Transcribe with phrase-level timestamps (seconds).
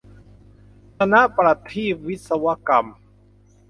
[0.97, 2.85] ธนประทีปวิศวกรรม